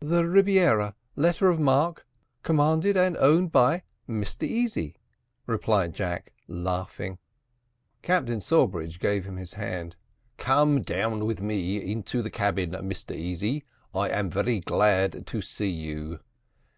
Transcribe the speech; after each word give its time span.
"The 0.00 0.24
Rebiera, 0.26 0.94
letter 1.14 1.48
of 1.50 1.60
marque, 1.60 2.06
commanded 2.42 2.96
and 2.96 3.18
owned 3.18 3.52
by 3.52 3.82
Mr 4.08 4.44
Easy," 4.48 4.96
replied 5.46 5.92
Jack, 5.92 6.32
laughing. 6.48 7.18
Captain 8.00 8.40
Sawbridge 8.40 8.98
gave 8.98 9.26
him 9.26 9.36
his 9.36 9.52
hand. 9.52 9.96
"Come 10.38 10.80
down 10.80 11.26
with 11.26 11.42
me 11.42 11.76
in 11.76 12.02
the 12.02 12.30
cabin, 12.30 12.70
Mr 12.70 13.14
Easy; 13.14 13.64
I 13.94 14.08
am 14.08 14.30
very 14.30 14.60
glad 14.60 15.26
to 15.26 15.42
see 15.42 15.68
you. 15.70 16.20